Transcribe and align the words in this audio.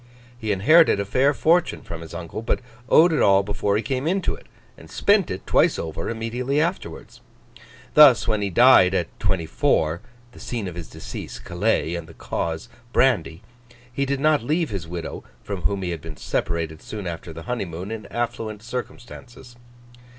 He 0.35 0.51
inherited 0.51 0.99
a 0.99 1.05
fair 1.05 1.31
fortune 1.31 1.83
from 1.83 2.01
his 2.01 2.15
uncle, 2.15 2.41
but 2.41 2.61
owed 2.89 3.13
it 3.13 3.21
all 3.21 3.43
before 3.43 3.77
he 3.77 3.83
came 3.83 4.07
into 4.07 4.33
it, 4.33 4.47
and 4.75 4.89
spent 4.89 5.29
it 5.29 5.45
twice 5.45 5.77
over 5.77 6.09
immediately 6.09 6.59
afterwards. 6.59 7.21
Thus, 7.93 8.27
when 8.27 8.41
he 8.41 8.49
died, 8.49 8.95
at 8.95 9.19
twenty 9.19 9.45
four 9.45 10.01
(the 10.31 10.39
scene 10.39 10.67
of 10.67 10.73
his 10.73 10.89
decease, 10.89 11.37
Calais, 11.37 11.93
and 11.93 12.07
the 12.07 12.15
cause, 12.15 12.67
brandy), 12.91 13.43
he 13.93 14.07
did 14.07 14.19
not 14.19 14.41
leave 14.41 14.71
his 14.71 14.87
widow, 14.87 15.23
from 15.43 15.61
whom 15.61 15.83
he 15.83 15.91
had 15.91 16.01
been 16.01 16.17
separated 16.17 16.81
soon 16.81 17.05
after 17.05 17.31
the 17.31 17.43
honeymoon, 17.43 17.91
in 17.91 18.07
affluent 18.07 18.63
circumstances. 18.63 19.55